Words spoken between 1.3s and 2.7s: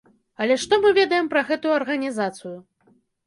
пра гэтую арганізацыю?